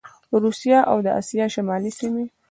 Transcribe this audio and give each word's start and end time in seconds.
روسیه 0.43 0.77
او 0.91 0.97
د 1.05 1.07
اسیا 1.19 1.45
شمالي 1.53 1.91
سیمي 1.99 2.25